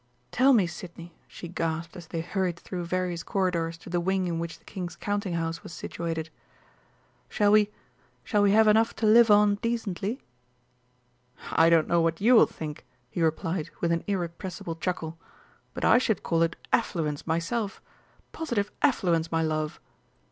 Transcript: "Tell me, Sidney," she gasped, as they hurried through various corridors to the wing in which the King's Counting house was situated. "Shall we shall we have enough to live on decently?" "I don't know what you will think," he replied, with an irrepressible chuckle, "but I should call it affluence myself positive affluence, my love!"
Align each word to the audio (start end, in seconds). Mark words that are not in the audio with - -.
"Tell 0.31 0.51
me, 0.51 0.65
Sidney," 0.65 1.13
she 1.27 1.47
gasped, 1.47 1.95
as 1.95 2.07
they 2.07 2.21
hurried 2.21 2.57
through 2.59 2.85
various 2.85 3.21
corridors 3.21 3.77
to 3.77 3.87
the 3.87 3.99
wing 3.99 4.25
in 4.25 4.39
which 4.39 4.57
the 4.57 4.65
King's 4.65 4.95
Counting 4.95 5.35
house 5.35 5.61
was 5.61 5.73
situated. 5.73 6.31
"Shall 7.29 7.51
we 7.51 7.69
shall 8.23 8.41
we 8.41 8.49
have 8.51 8.67
enough 8.67 8.95
to 8.95 9.05
live 9.05 9.29
on 9.29 9.59
decently?" 9.61 10.23
"I 11.51 11.69
don't 11.69 11.87
know 11.87 12.01
what 12.01 12.19
you 12.19 12.33
will 12.33 12.47
think," 12.47 12.83
he 13.11 13.21
replied, 13.21 13.69
with 13.79 13.91
an 13.91 14.03
irrepressible 14.07 14.73
chuckle, 14.77 15.19
"but 15.75 15.85
I 15.85 15.99
should 15.99 16.23
call 16.23 16.41
it 16.41 16.55
affluence 16.73 17.27
myself 17.27 17.79
positive 18.33 18.71
affluence, 18.81 19.31
my 19.31 19.43
love!" 19.43 19.79